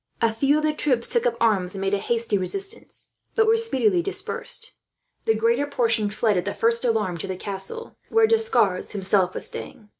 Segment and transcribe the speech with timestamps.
[0.19, 3.55] A few of the troops took up arms and made a hasty resistance, but were
[3.55, 4.73] speedily dispersed.
[5.25, 9.45] The greater portion fled, at the first alarm, to the castle, where D'Escars himself was
[9.45, 9.89] staying.